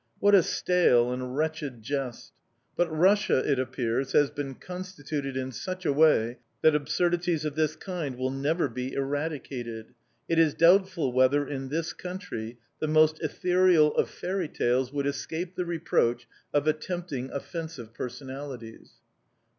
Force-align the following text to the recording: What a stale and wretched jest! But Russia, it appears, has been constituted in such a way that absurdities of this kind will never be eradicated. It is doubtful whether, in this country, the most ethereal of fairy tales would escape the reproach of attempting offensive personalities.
What 0.19 0.33
a 0.33 0.41
stale 0.41 1.11
and 1.11 1.37
wretched 1.37 1.83
jest! 1.83 2.33
But 2.75 2.87
Russia, 2.87 3.37
it 3.47 3.59
appears, 3.59 4.13
has 4.13 4.31
been 4.31 4.55
constituted 4.55 5.37
in 5.37 5.51
such 5.51 5.85
a 5.85 5.93
way 5.93 6.39
that 6.63 6.73
absurdities 6.73 7.45
of 7.45 7.53
this 7.53 7.75
kind 7.75 8.17
will 8.17 8.31
never 8.31 8.67
be 8.67 8.93
eradicated. 8.93 9.93
It 10.27 10.39
is 10.39 10.55
doubtful 10.55 11.11
whether, 11.13 11.47
in 11.47 11.69
this 11.69 11.93
country, 11.93 12.57
the 12.79 12.87
most 12.87 13.21
ethereal 13.21 13.95
of 13.95 14.09
fairy 14.09 14.47
tales 14.47 14.91
would 14.91 15.05
escape 15.05 15.53
the 15.55 15.65
reproach 15.65 16.27
of 16.51 16.65
attempting 16.67 17.29
offensive 17.29 17.93
personalities. 17.93 18.93